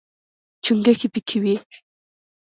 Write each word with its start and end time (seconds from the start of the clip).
چونګښې 0.63 1.07
پکې 1.13 1.37
وي. 1.43 1.55